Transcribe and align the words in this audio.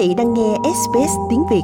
vị 0.00 0.14
đang 0.16 0.34
nghe 0.34 0.56
SBS 0.62 1.12
tiếng 1.30 1.42
Việt. 1.50 1.62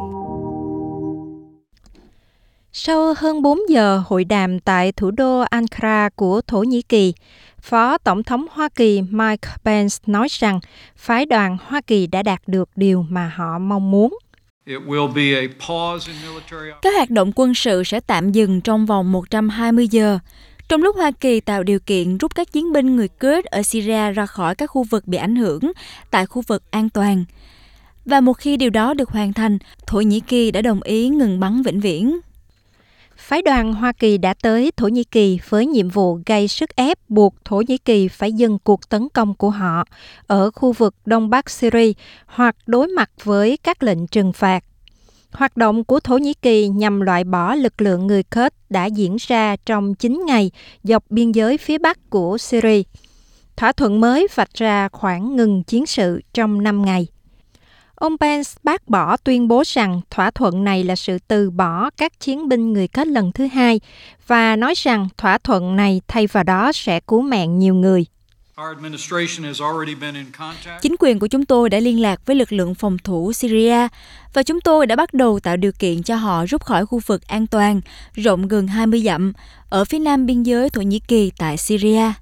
Sau 2.72 3.14
hơn 3.16 3.42
4 3.42 3.58
giờ 3.68 4.02
hội 4.06 4.24
đàm 4.24 4.60
tại 4.60 4.92
thủ 4.92 5.10
đô 5.10 5.40
Ankara 5.40 6.08
của 6.08 6.40
Thổ 6.46 6.62
Nhĩ 6.62 6.82
Kỳ, 6.82 7.14
Phó 7.60 7.98
Tổng 7.98 8.22
thống 8.22 8.46
Hoa 8.50 8.68
Kỳ 8.68 9.02
Mike 9.10 9.48
Pence 9.64 9.96
nói 10.06 10.28
rằng 10.30 10.60
phái 10.96 11.26
đoàn 11.26 11.56
Hoa 11.66 11.80
Kỳ 11.80 12.06
đã 12.06 12.22
đạt 12.22 12.42
được 12.46 12.68
điều 12.76 13.06
mà 13.08 13.32
họ 13.36 13.58
mong 13.58 13.90
muốn. 13.90 14.18
Các 16.82 16.94
hoạt 16.96 17.10
động 17.10 17.32
quân 17.36 17.54
sự 17.54 17.84
sẽ 17.84 18.00
tạm 18.00 18.32
dừng 18.32 18.60
trong 18.60 18.86
vòng 18.86 19.12
120 19.12 19.88
giờ, 19.88 20.18
trong 20.68 20.82
lúc 20.82 20.96
Hoa 20.96 21.10
Kỳ 21.20 21.40
tạo 21.40 21.62
điều 21.62 21.78
kiện 21.80 22.18
rút 22.18 22.34
các 22.34 22.52
chiến 22.52 22.72
binh 22.72 22.96
người 22.96 23.08
Kurd 23.08 23.46
ở 23.50 23.62
Syria 23.62 24.10
ra 24.10 24.26
khỏi 24.26 24.54
các 24.54 24.66
khu 24.66 24.82
vực 24.82 25.06
bị 25.06 25.18
ảnh 25.18 25.36
hưởng 25.36 25.72
tại 26.10 26.26
khu 26.26 26.42
vực 26.46 26.62
an 26.70 26.88
toàn. 26.88 27.24
Và 28.06 28.20
một 28.20 28.32
khi 28.32 28.56
điều 28.56 28.70
đó 28.70 28.94
được 28.94 29.10
hoàn 29.10 29.32
thành, 29.32 29.58
Thổ 29.86 30.00
Nhĩ 30.00 30.20
Kỳ 30.20 30.50
đã 30.50 30.62
đồng 30.62 30.82
ý 30.82 31.08
ngừng 31.08 31.40
bắn 31.40 31.62
vĩnh 31.62 31.80
viễn. 31.80 32.18
Phái 33.16 33.42
đoàn 33.42 33.74
Hoa 33.74 33.92
Kỳ 33.92 34.18
đã 34.18 34.34
tới 34.42 34.70
Thổ 34.76 34.88
Nhĩ 34.88 35.04
Kỳ 35.04 35.38
với 35.48 35.66
nhiệm 35.66 35.88
vụ 35.88 36.18
gây 36.26 36.48
sức 36.48 36.76
ép 36.76 36.98
buộc 37.08 37.34
Thổ 37.44 37.62
Nhĩ 37.68 37.78
Kỳ 37.78 38.08
phải 38.08 38.32
dừng 38.32 38.58
cuộc 38.58 38.88
tấn 38.88 39.08
công 39.08 39.34
của 39.34 39.50
họ 39.50 39.84
ở 40.26 40.50
khu 40.50 40.72
vực 40.72 40.94
Đông 41.04 41.30
Bắc 41.30 41.50
Syria 41.50 41.92
hoặc 42.26 42.56
đối 42.66 42.88
mặt 42.88 43.10
với 43.24 43.56
các 43.56 43.82
lệnh 43.82 44.06
trừng 44.06 44.32
phạt. 44.32 44.64
Hoạt 45.32 45.56
động 45.56 45.84
của 45.84 46.00
Thổ 46.00 46.18
Nhĩ 46.18 46.34
Kỳ 46.34 46.68
nhằm 46.68 47.00
loại 47.00 47.24
bỏ 47.24 47.54
lực 47.54 47.80
lượng 47.80 48.06
người 48.06 48.22
Kurd 48.22 48.54
đã 48.70 48.86
diễn 48.86 49.16
ra 49.20 49.56
trong 49.56 49.94
9 49.94 50.22
ngày 50.26 50.50
dọc 50.82 51.04
biên 51.10 51.32
giới 51.32 51.58
phía 51.58 51.78
bắc 51.78 52.10
của 52.10 52.38
Syria. 52.38 52.82
Thỏa 53.56 53.72
thuận 53.72 54.00
mới 54.00 54.26
vạch 54.34 54.54
ra 54.54 54.88
khoảng 54.88 55.36
ngừng 55.36 55.62
chiến 55.62 55.86
sự 55.86 56.20
trong 56.34 56.62
5 56.62 56.84
ngày. 56.84 57.06
Ông 57.96 58.18
Pence 58.18 58.50
bác 58.62 58.88
bỏ 58.88 59.16
tuyên 59.16 59.48
bố 59.48 59.62
rằng 59.66 60.00
thỏa 60.10 60.30
thuận 60.30 60.64
này 60.64 60.84
là 60.84 60.96
sự 60.96 61.18
từ 61.28 61.50
bỏ 61.50 61.90
các 61.96 62.20
chiến 62.20 62.48
binh 62.48 62.72
người 62.72 62.88
Kurd 62.88 63.10
lần 63.10 63.32
thứ 63.32 63.46
hai 63.46 63.80
và 64.26 64.56
nói 64.56 64.74
rằng 64.76 65.08
thỏa 65.18 65.38
thuận 65.38 65.76
này 65.76 66.00
thay 66.08 66.26
vào 66.26 66.44
đó 66.44 66.72
sẽ 66.72 67.00
cứu 67.00 67.22
mạng 67.22 67.58
nhiều 67.58 67.74
người. 67.74 68.06
Chính 70.82 70.94
quyền 70.98 71.18
của 71.18 71.26
chúng 71.26 71.44
tôi 71.44 71.70
đã 71.70 71.78
liên 71.78 72.00
lạc 72.00 72.20
với 72.26 72.36
lực 72.36 72.52
lượng 72.52 72.74
phòng 72.74 72.98
thủ 73.04 73.32
Syria 73.32 73.88
và 74.34 74.42
chúng 74.42 74.60
tôi 74.60 74.86
đã 74.86 74.96
bắt 74.96 75.14
đầu 75.14 75.40
tạo 75.40 75.56
điều 75.56 75.72
kiện 75.72 76.02
cho 76.02 76.16
họ 76.16 76.44
rút 76.46 76.64
khỏi 76.64 76.86
khu 76.86 77.00
vực 77.06 77.28
an 77.28 77.46
toàn 77.46 77.80
rộng 78.14 78.48
gần 78.48 78.66
20 78.66 79.00
dặm 79.00 79.32
ở 79.68 79.84
phía 79.84 79.98
nam 79.98 80.26
biên 80.26 80.42
giới 80.42 80.70
Thổ 80.70 80.80
Nhĩ 80.80 81.00
Kỳ 81.08 81.32
tại 81.38 81.56
Syria. 81.56 82.12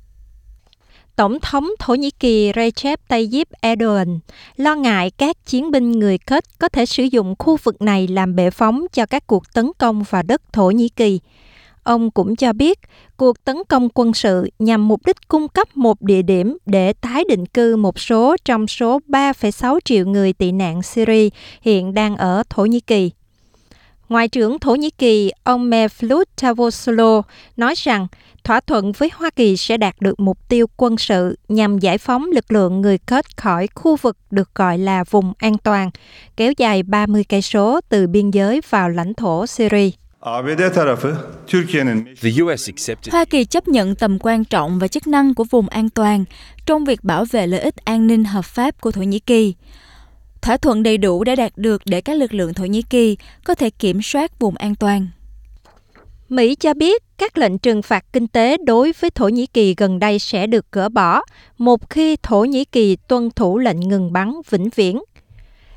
Tổng 1.16 1.38
thống 1.40 1.68
Thổ 1.78 1.94
Nhĩ 1.94 2.10
Kỳ 2.10 2.52
Recep 2.56 3.08
Tayyip 3.08 3.48
Erdogan 3.60 4.18
lo 4.56 4.74
ngại 4.74 5.10
các 5.10 5.46
chiến 5.46 5.70
binh 5.70 5.90
người 5.90 6.18
Kurd 6.18 6.46
có 6.58 6.68
thể 6.68 6.86
sử 6.86 7.02
dụng 7.02 7.34
khu 7.38 7.56
vực 7.62 7.82
này 7.82 8.08
làm 8.08 8.36
bệ 8.36 8.50
phóng 8.50 8.86
cho 8.92 9.06
các 9.06 9.26
cuộc 9.26 9.52
tấn 9.52 9.70
công 9.78 10.02
vào 10.10 10.22
đất 10.22 10.52
Thổ 10.52 10.70
Nhĩ 10.70 10.88
Kỳ. 10.88 11.20
Ông 11.82 12.10
cũng 12.10 12.36
cho 12.36 12.52
biết 12.52 12.78
cuộc 13.16 13.44
tấn 13.44 13.56
công 13.68 13.88
quân 13.94 14.14
sự 14.14 14.50
nhằm 14.58 14.88
mục 14.88 15.06
đích 15.06 15.28
cung 15.28 15.48
cấp 15.48 15.76
một 15.76 16.02
địa 16.02 16.22
điểm 16.22 16.56
để 16.66 16.92
tái 16.92 17.24
định 17.28 17.46
cư 17.46 17.76
một 17.76 18.00
số 18.00 18.36
trong 18.44 18.66
số 18.66 18.98
3,6 19.08 19.78
triệu 19.84 20.06
người 20.06 20.32
tị 20.32 20.52
nạn 20.52 20.82
Syria 20.82 21.28
hiện 21.62 21.94
đang 21.94 22.16
ở 22.16 22.42
Thổ 22.50 22.64
Nhĩ 22.64 22.80
Kỳ. 22.80 23.10
Ngoại 24.08 24.28
trưởng 24.28 24.58
Thổ 24.58 24.74
Nhĩ 24.74 24.91
Kỳ 24.91 25.30
ông 25.44 25.70
Mevlut 25.70 26.28
Cavusoglu 26.36 27.22
nói 27.56 27.74
rằng 27.77 28.06
thỏa 28.44 28.61
thuận 28.61 28.92
với 28.92 29.11
Hoa 29.14 29.30
Kỳ 29.30 29.56
sẽ 29.56 29.77
đạt 29.77 29.94
được 30.00 30.20
mục 30.20 30.38
tiêu 30.48 30.66
quân 30.77 30.98
sự 30.98 31.38
nhằm 31.48 31.78
giải 31.78 31.98
phóng 31.98 32.24
lực 32.34 32.52
lượng 32.52 32.80
người 32.80 32.98
Kurd 32.98 33.28
khỏi 33.36 33.69
khu 33.74 33.96
vực 33.96 34.16
được 34.30 34.55
gọi 34.55 34.78
là 34.78 35.05
vùng 35.05 35.33
an 35.38 35.58
toàn, 35.58 35.91
kéo 36.36 36.52
dài 36.56 36.83
30 36.83 37.24
cây 37.28 37.42
số 37.42 37.80
từ 37.88 38.06
biên 38.06 38.30
giới 38.30 38.61
vào 38.70 38.88
lãnh 38.88 39.14
thổ 39.14 39.46
Syria. 39.46 39.90
Hoa 43.11 43.24
Kỳ 43.24 43.45
chấp 43.45 43.68
nhận 43.68 43.95
tầm 43.95 44.18
quan 44.20 44.45
trọng 44.45 44.78
và 44.78 44.89
chức 44.89 45.07
năng 45.07 45.34
của 45.34 45.45
vùng 45.45 45.68
an 45.68 45.90
toàn 45.90 46.24
trong 46.67 46.84
việc 46.84 47.05
bảo 47.05 47.24
vệ 47.30 47.46
lợi 47.46 47.61
ích 47.61 47.77
an 47.84 48.07
ninh 48.07 48.24
hợp 48.24 48.45
pháp 48.45 48.80
của 48.80 48.90
Thổ 48.90 49.02
Nhĩ 49.02 49.18
Kỳ. 49.18 49.55
Thỏa 50.44 50.56
thuận 50.56 50.82
đầy 50.82 50.98
đủ 50.98 51.24
đã 51.24 51.34
đạt 51.34 51.52
được 51.56 51.82
để 51.84 52.00
các 52.00 52.16
lực 52.16 52.34
lượng 52.34 52.55
Thổ 52.55 52.64
Nhĩ 52.64 52.82
Kỳ 52.82 53.16
có 53.44 53.55
thể 53.55 53.70
kiểm 53.70 54.02
soát 54.02 54.38
vùng 54.38 54.56
an 54.56 54.74
toàn. 54.74 55.08
Mỹ 56.28 56.55
cho 56.55 56.74
biết 56.74 57.02
các 57.18 57.38
lệnh 57.38 57.58
trừng 57.58 57.82
phạt 57.82 58.05
kinh 58.12 58.27
tế 58.27 58.56
đối 58.56 58.92
với 59.00 59.10
Thổ 59.10 59.28
Nhĩ 59.28 59.46
Kỳ 59.46 59.74
gần 59.77 59.98
đây 59.98 60.18
sẽ 60.18 60.46
được 60.46 60.66
gỡ 60.72 60.88
bỏ, 60.88 61.22
một 61.58 61.90
khi 61.90 62.16
Thổ 62.22 62.44
Nhĩ 62.44 62.64
Kỳ 62.64 62.96
tuân 62.96 63.30
thủ 63.30 63.58
lệnh 63.58 63.80
ngừng 63.80 64.12
bắn 64.12 64.33
vĩnh 64.50 64.68
viễn. 64.74 65.02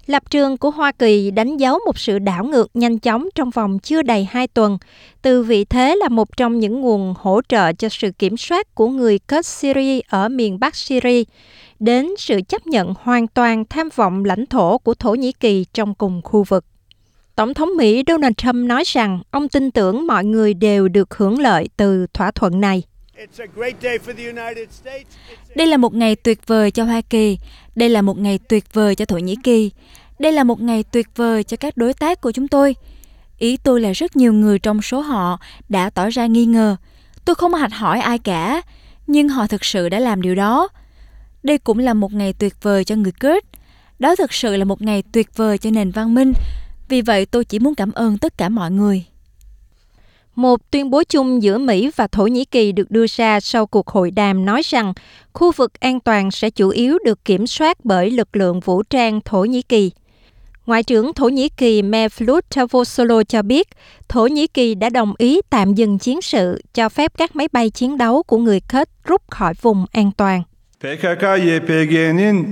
Lập 0.08 0.24
trường 0.30 0.58
của 0.58 0.70
Hoa 0.70 0.92
Kỳ 0.92 1.32
đánh 1.32 1.58
dấu 1.58 1.80
một 1.86 2.00
sự 2.00 2.20
đảo 2.20 2.44
ngược 2.44 2.70
nhanh 2.74 3.00
chóng 3.00 3.28
trong 3.36 3.50
vòng 3.50 3.80
chưa 3.80 4.02
đầy 4.02 4.28
hai 4.30 4.48
tuần, 4.48 4.78
từ 5.22 5.44
vị 5.44 5.66
thế 5.66 5.96
là 5.96 6.10
một 6.10 6.38
trong 6.38 6.60
những 6.60 6.82
nguồn 6.82 7.14
hỗ 7.18 7.42
trợ 7.50 7.74
cho 7.74 7.90
sự 7.90 8.12
kiểm 8.12 8.38
soát 8.38 8.76
của 8.76 8.88
người 8.88 9.20
Kurd 9.20 9.46
Syria 9.48 10.00
ở 10.08 10.30
miền 10.30 10.60
Bắc 10.60 10.76
Syria, 10.76 11.24
đến 11.80 12.08
sự 12.18 12.42
chấp 12.48 12.68
nhận 12.68 12.94
hoàn 13.02 13.28
toàn 13.28 13.66
tham 13.70 13.90
vọng 13.96 14.26
lãnh 14.26 14.46
thổ 14.46 14.78
của 14.78 14.94
Thổ 14.94 15.16
Nhĩ 15.16 15.32
Kỳ 15.32 15.66
trong 15.74 15.96
cùng 15.96 16.22
khu 16.24 16.44
vực. 16.44 16.66
Tổng 17.36 17.54
thống 17.54 17.70
Mỹ 17.78 18.04
Donald 18.08 18.34
Trump 18.38 18.56
nói 18.56 18.84
rằng 18.86 19.22
ông 19.32 19.50
tin 19.50 19.72
tưởng 19.72 20.08
mọi 20.08 20.26
người 20.26 20.54
đều 20.54 20.88
được 20.88 21.14
hưởng 21.14 21.40
lợi 21.40 21.70
từ 21.78 22.08
thỏa 22.14 22.32
thuận 22.32 22.62
này. 22.62 22.84
Đây 25.56 25.68
là 25.68 25.78
một 25.78 25.94
ngày 25.94 26.16
tuyệt 26.16 26.48
vời 26.48 26.72
cho 26.72 26.84
Hoa 26.84 27.02
Kỳ, 27.02 27.38
đây 27.76 27.90
là 27.90 28.02
một 28.02 28.18
ngày 28.18 28.40
tuyệt 28.50 28.74
vời 28.74 28.96
cho 28.96 29.06
Thổ 29.06 29.18
Nhĩ 29.18 29.36
Kỳ, 29.44 29.72
đây 30.20 30.32
là 30.32 30.44
một 30.44 30.62
ngày 30.62 30.84
tuyệt 30.84 31.08
vời 31.16 31.44
cho 31.44 31.58
các 31.58 31.78
đối 31.78 31.94
tác 31.94 32.22
của 32.22 32.32
chúng 32.32 32.48
tôi. 32.48 32.76
Ý 33.38 33.58
tôi 33.58 33.82
là 33.82 33.92
rất 33.92 34.16
nhiều 34.16 34.34
người 34.34 34.60
trong 34.60 34.82
số 34.82 35.00
họ 35.00 35.40
đã 35.70 35.90
tỏ 35.90 36.10
ra 36.10 36.26
nghi 36.26 36.46
ngờ. 36.46 36.76
Tôi 37.26 37.36
không 37.36 37.54
hạch 37.54 37.74
hỏi 37.74 38.00
ai 38.00 38.20
cả, 38.20 38.62
nhưng 39.08 39.30
họ 39.30 39.48
thực 39.48 39.66
sự 39.66 39.90
đã 39.90 40.00
làm 40.00 40.22
điều 40.22 40.36
đó. 40.36 40.68
Đây 41.44 41.58
cũng 41.58 41.80
là 41.80 41.94
một 41.94 42.14
ngày 42.14 42.34
tuyệt 42.34 42.54
vời 42.62 42.84
cho 42.84 42.96
người 42.96 43.12
Kurd. 43.12 43.46
Đó 44.00 44.16
thực 44.16 44.34
sự 44.34 44.58
là 44.58 44.66
một 44.66 44.82
ngày 44.82 45.04
tuyệt 45.12 45.38
vời 45.38 45.58
cho 45.58 45.70
nền 45.72 45.92
văn 45.92 46.14
minh. 46.14 46.34
Vì 46.90 47.02
vậy 47.02 47.26
tôi 47.26 47.46
chỉ 47.46 47.60
muốn 47.60 47.76
cảm 47.76 47.92
ơn 47.92 48.18
tất 48.18 48.38
cả 48.38 48.50
mọi 48.50 48.72
người. 48.72 49.06
Một 50.36 50.72
tuyên 50.72 50.90
bố 50.90 51.04
chung 51.04 51.44
giữa 51.44 51.58
Mỹ 51.58 51.92
và 51.96 52.08
Thổ 52.08 52.28
Nhĩ 52.28 52.46
Kỳ 52.46 52.72
được 52.72 52.92
đưa 52.92 53.06
ra 53.08 53.40
sau 53.40 53.66
cuộc 53.66 53.88
hội 53.88 54.12
đàm 54.12 54.46
nói 54.46 54.62
rằng 54.66 54.94
khu 55.34 55.52
vực 55.52 55.80
an 55.80 56.00
toàn 56.00 56.32
sẽ 56.32 56.50
chủ 56.50 56.70
yếu 56.70 56.98
được 57.06 57.26
kiểm 57.26 57.48
soát 57.48 57.86
bởi 57.86 58.12
lực 58.12 58.36
lượng 58.36 58.60
vũ 58.60 58.84
trang 58.84 59.22
Thổ 59.22 59.46
Nhĩ 59.46 59.62
Kỳ. 59.62 59.92
Ngoại 60.68 60.84
trưởng 60.84 61.14
Thổ 61.14 61.30
Nhĩ 61.30 61.50
Kỳ 61.50 61.82
Mevlut 61.82 62.46
Cavusoglu 62.50 63.24
cho 63.24 63.42
biết 63.42 63.68
Thổ 64.10 64.28
Nhĩ 64.28 64.48
Kỳ 64.48 64.76
đã 64.76 64.90
đồng 64.90 65.14
ý 65.18 65.42
tạm 65.50 65.74
dừng 65.74 65.98
chiến 65.98 66.22
sự, 66.22 66.62
cho 66.74 66.90
phép 66.90 67.12
các 67.18 67.36
máy 67.36 67.48
bay 67.52 67.70
chiến 67.70 67.98
đấu 67.98 68.24
của 68.24 68.38
người 68.38 68.60
Kurd 68.60 68.90
rút 69.04 69.22
khỏi 69.30 69.54
vùng 69.62 69.86
an 69.92 70.12
toàn. 70.18 70.44
PKK-YPG'nin 70.82 72.44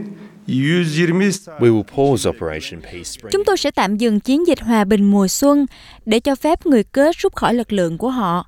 Chúng 3.32 3.46
tôi 3.46 3.58
sẽ 3.58 3.72
tạm 3.72 3.98
dừng 3.98 4.20
chiến 4.20 4.48
dịch 4.48 4.62
hòa 4.62 4.84
bình 4.84 5.04
mùa 5.04 5.28
xuân 5.28 5.66
để 6.06 6.20
cho 6.20 6.36
phép 6.36 6.66
người 6.66 6.84
Kurd 6.84 7.18
rút 7.18 7.36
khỏi 7.36 7.54
lực 7.54 7.74
lượng 7.74 7.98
của 7.98 8.10
họ. 8.10 8.48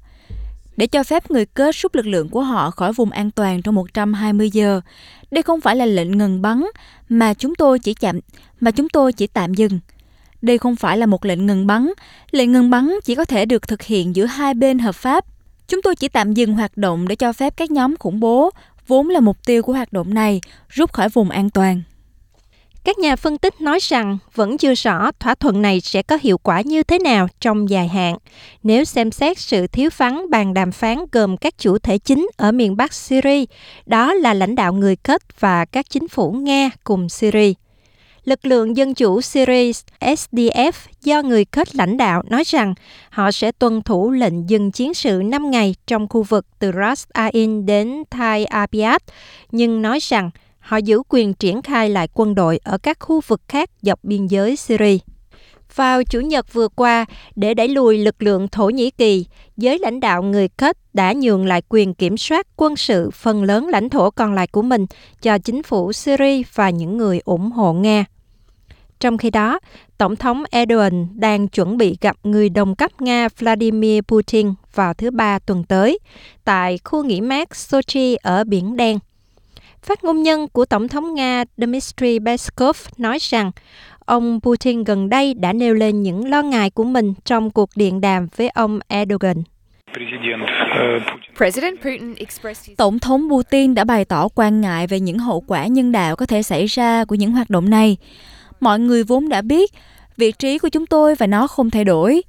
Để 0.77 0.87
cho 0.87 1.03
phép 1.03 1.31
người 1.31 1.45
kết 1.45 1.75
rút 1.75 1.95
lực 1.95 2.07
lượng 2.07 2.29
của 2.29 2.41
họ 2.41 2.71
khỏi 2.71 2.93
vùng 2.93 3.11
an 3.11 3.31
toàn 3.31 3.61
trong 3.61 3.75
120 3.75 4.49
giờ. 4.49 4.81
Đây 5.31 5.43
không 5.43 5.61
phải 5.61 5.75
là 5.75 5.85
lệnh 5.85 6.17
ngừng 6.17 6.41
bắn 6.41 6.65
mà 7.09 7.33
chúng 7.33 7.55
tôi 7.55 7.79
chỉ 7.79 7.93
chạm 7.93 8.19
mà 8.59 8.71
chúng 8.71 8.89
tôi 8.89 9.13
chỉ 9.13 9.27
tạm 9.27 9.53
dừng. 9.53 9.79
Đây 10.41 10.57
không 10.57 10.75
phải 10.75 10.97
là 10.97 11.05
một 11.05 11.25
lệnh 11.25 11.45
ngừng 11.45 11.67
bắn. 11.67 11.91
Lệnh 12.31 12.51
ngừng 12.51 12.69
bắn 12.69 12.91
chỉ 13.03 13.15
có 13.15 13.25
thể 13.25 13.45
được 13.45 13.67
thực 13.67 13.81
hiện 13.81 14.15
giữa 14.15 14.25
hai 14.25 14.53
bên 14.53 14.79
hợp 14.79 14.95
pháp. 14.95 15.25
Chúng 15.67 15.81
tôi 15.81 15.95
chỉ 15.95 16.07
tạm 16.07 16.33
dừng 16.33 16.53
hoạt 16.53 16.77
động 16.77 17.07
để 17.07 17.15
cho 17.15 17.33
phép 17.33 17.53
các 17.57 17.71
nhóm 17.71 17.97
khủng 17.97 18.19
bố 18.19 18.51
vốn 18.87 19.09
là 19.09 19.19
mục 19.19 19.37
tiêu 19.45 19.63
của 19.63 19.73
hoạt 19.73 19.93
động 19.93 20.13
này, 20.13 20.41
rút 20.69 20.93
khỏi 20.93 21.09
vùng 21.09 21.29
an 21.29 21.49
toàn. 21.49 21.81
Các 22.87 22.99
nhà 22.99 23.15
phân 23.15 23.37
tích 23.37 23.61
nói 23.61 23.79
rằng 23.81 24.17
vẫn 24.35 24.57
chưa 24.57 24.73
rõ 24.73 25.11
thỏa 25.19 25.35
thuận 25.35 25.61
này 25.61 25.81
sẽ 25.81 26.01
có 26.01 26.17
hiệu 26.21 26.37
quả 26.37 26.61
như 26.61 26.83
thế 26.83 26.99
nào 26.99 27.27
trong 27.39 27.69
dài 27.69 27.87
hạn 27.87 28.17
nếu 28.63 28.83
xem 28.83 29.11
xét 29.11 29.39
sự 29.39 29.67
thiếu 29.67 29.89
vắng 29.97 30.25
bàn 30.29 30.53
đàm 30.53 30.71
phán 30.71 30.97
gồm 31.11 31.37
các 31.37 31.57
chủ 31.57 31.77
thể 31.77 31.97
chính 31.97 32.27
ở 32.37 32.51
miền 32.51 32.77
Bắc 32.77 32.93
Syria, 32.93 33.45
đó 33.85 34.13
là 34.13 34.33
lãnh 34.33 34.55
đạo 34.55 34.73
người 34.73 34.95
Kurd 34.95 35.25
và 35.39 35.65
các 35.65 35.89
chính 35.89 36.07
phủ 36.07 36.31
Nga 36.31 36.69
cùng 36.83 37.09
Syria. 37.09 37.53
Lực 38.25 38.45
lượng 38.45 38.77
Dân 38.77 38.93
chủ 38.93 39.21
Syria 39.21 39.71
SDF 39.99 40.71
do 41.03 41.21
người 41.21 41.45
Kurd 41.45 41.69
lãnh 41.73 41.97
đạo 41.97 42.23
nói 42.29 42.43
rằng 42.45 42.73
họ 43.09 43.31
sẽ 43.31 43.51
tuân 43.51 43.81
thủ 43.81 44.11
lệnh 44.11 44.49
dừng 44.49 44.71
chiến 44.71 44.93
sự 44.93 45.21
5 45.25 45.51
ngày 45.51 45.75
trong 45.87 46.07
khu 46.07 46.23
vực 46.23 46.45
từ 46.59 46.71
Ras 46.71 47.05
Ain 47.13 47.65
đến 47.65 48.03
Thai 48.09 48.45
Abiad, 48.45 49.01
nhưng 49.51 49.81
nói 49.81 49.99
rằng 50.01 50.31
họ 50.67 50.77
giữ 50.77 51.01
quyền 51.09 51.33
triển 51.33 51.61
khai 51.61 51.89
lại 51.89 52.07
quân 52.13 52.35
đội 52.35 52.59
ở 52.63 52.77
các 52.77 52.97
khu 52.99 53.21
vực 53.27 53.41
khác 53.47 53.69
dọc 53.81 54.03
biên 54.03 54.27
giới 54.27 54.55
Syria. 54.55 54.97
Vào 55.75 56.03
Chủ 56.03 56.19
nhật 56.19 56.53
vừa 56.53 56.67
qua, 56.67 57.05
để 57.35 57.53
đẩy 57.53 57.67
lùi 57.67 57.97
lực 57.97 58.21
lượng 58.21 58.47
Thổ 58.47 58.69
Nhĩ 58.69 58.91
Kỳ, 58.91 59.25
giới 59.57 59.79
lãnh 59.79 59.99
đạo 59.99 60.23
người 60.23 60.47
Kurd 60.47 60.79
đã 60.93 61.13
nhường 61.13 61.45
lại 61.45 61.61
quyền 61.69 61.93
kiểm 61.93 62.17
soát 62.17 62.47
quân 62.55 62.75
sự 62.75 63.11
phần 63.11 63.43
lớn 63.43 63.67
lãnh 63.67 63.89
thổ 63.89 64.11
còn 64.11 64.33
lại 64.33 64.47
của 64.47 64.61
mình 64.61 64.85
cho 65.21 65.37
chính 65.37 65.63
phủ 65.63 65.93
Syria 65.93 66.41
và 66.53 66.69
những 66.69 66.97
người 66.97 67.19
ủng 67.25 67.51
hộ 67.51 67.73
Nga. 67.73 68.05
Trong 68.99 69.17
khi 69.17 69.29
đó, 69.29 69.59
Tổng 69.97 70.15
thống 70.15 70.43
Erdogan 70.51 71.07
đang 71.13 71.47
chuẩn 71.47 71.77
bị 71.77 71.97
gặp 72.01 72.15
người 72.23 72.49
đồng 72.49 72.75
cấp 72.75 73.01
Nga 73.01 73.27
Vladimir 73.39 74.01
Putin 74.07 74.53
vào 74.75 74.93
thứ 74.93 75.11
Ba 75.11 75.39
tuần 75.39 75.63
tới 75.63 75.99
tại 76.43 76.79
khu 76.83 77.03
nghỉ 77.03 77.21
mát 77.21 77.55
Sochi 77.55 78.15
ở 78.15 78.43
Biển 78.43 78.75
Đen. 78.75 78.99
Phát 79.87 80.03
ngôn 80.03 80.23
nhân 80.23 80.47
của 80.47 80.65
Tổng 80.65 80.87
thống 80.87 81.13
Nga 81.13 81.43
Dmitry 81.57 82.19
Peskov 82.25 82.77
nói 82.97 83.17
rằng 83.21 83.51
ông 83.99 84.39
Putin 84.43 84.83
gần 84.83 85.09
đây 85.09 85.33
đã 85.33 85.53
nêu 85.53 85.73
lên 85.73 86.03
những 86.03 86.29
lo 86.29 86.41
ngại 86.41 86.69
của 86.69 86.83
mình 86.83 87.13
trong 87.25 87.51
cuộc 87.51 87.69
điện 87.75 88.01
đàm 88.01 88.27
với 88.35 88.49
ông 88.49 88.79
Erdogan. 88.87 89.43
Tổng 92.77 92.99
thống 92.99 93.29
Putin 93.29 93.75
đã 93.75 93.83
bày 93.83 94.05
tỏ 94.05 94.27
quan 94.35 94.61
ngại 94.61 94.87
về 94.87 94.99
những 94.99 95.19
hậu 95.19 95.43
quả 95.47 95.67
nhân 95.67 95.91
đạo 95.91 96.15
có 96.15 96.25
thể 96.25 96.43
xảy 96.43 96.65
ra 96.65 97.05
của 97.05 97.15
những 97.15 97.31
hoạt 97.31 97.49
động 97.49 97.69
này. 97.69 97.97
Mọi 98.59 98.79
người 98.79 99.03
vốn 99.03 99.29
đã 99.29 99.41
biết 99.41 99.71
vị 100.17 100.31
trí 100.31 100.57
của 100.57 100.69
chúng 100.69 100.85
tôi 100.85 101.15
và 101.15 101.27
nó 101.27 101.47
không 101.47 101.69
thay 101.69 101.83
đổi. 101.83 102.21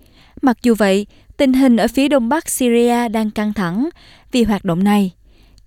Mặc 0.43 0.57
dù 0.63 0.75
vậy, 0.79 1.07
tình 1.37 1.53
hình 1.53 1.77
ở 1.77 1.87
phía 1.89 2.09
đông 2.09 2.29
bắc 2.29 2.49
Syria 2.49 3.09
đang 3.09 3.31
căng 3.31 3.53
thẳng 3.53 3.89
vì 4.33 4.45
hoạt 4.45 4.65
động 4.65 4.85
này. 4.85 5.13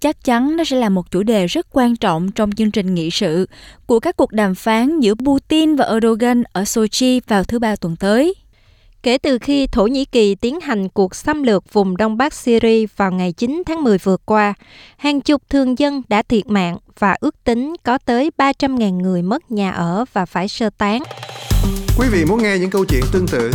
Chắc 0.02 0.24
chắn 0.24 0.58
nó 0.58 0.64
sẽ 0.64 0.78
là 0.78 0.90
một 0.90 1.12
chủ 1.12 1.24
đề 1.24 1.48
rất 1.48 1.68
quan 1.72 1.96
trọng 1.96 2.32
trong 2.32 2.52
chương 2.52 2.72
trình 2.72 2.94
nghị 2.94 3.10
sự 3.12 3.48
của 3.86 4.00
các 4.00 4.18
cuộc 4.18 4.32
đàm 4.32 4.56
phán 4.56 5.00
giữa 5.00 5.14
Putin 5.16 5.76
và 5.76 5.86
Erdogan 5.86 6.44
ở 6.54 6.66
Sochi 6.66 7.22
vào 7.28 7.44
thứ 7.44 7.60
Ba 7.60 7.76
tuần 7.76 7.96
tới. 7.96 8.34
Kể 9.04 9.18
từ 9.18 9.38
khi 9.38 9.68
Thổ 9.68 9.88
Nhĩ 9.88 10.06
Kỳ 10.06 10.36
tiến 10.36 10.60
hành 10.60 10.90
cuộc 10.90 11.16
xâm 11.16 11.44
lược 11.44 11.74
vùng 11.74 11.98
Đông 11.98 12.18
Bắc 12.18 12.34
Syria 12.34 12.86
vào 12.96 13.12
ngày 13.12 13.32
9 13.32 13.64
tháng 13.66 13.84
10 13.84 13.98
vừa 13.98 14.18
qua, 14.18 14.54
hàng 14.98 15.22
chục 15.22 15.42
thường 15.50 15.80
dân 15.80 16.02
đã 16.08 16.22
thiệt 16.22 16.48
mạng 16.48 16.78
và 17.00 17.16
ước 17.20 17.36
tính 17.44 17.74
có 17.84 17.98
tới 17.98 18.32
300.000 18.38 18.98
người 19.02 19.22
mất 19.22 19.52
nhà 19.52 19.72
ở 19.72 20.06
và 20.14 20.26
phải 20.26 20.48
sơ 20.48 20.70
tán. 20.78 21.04
Quý 21.98 22.08
vị 22.12 22.26
muốn 22.26 22.44
nghe 22.44 22.58
những 22.58 22.70
câu 22.70 22.86
chuyện 22.86 23.04
tương 23.14 23.28
tự 23.28 23.52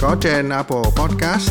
có 0.00 0.16
trên 0.20 0.48
Apple 0.48 0.82
Podcast, 0.96 1.50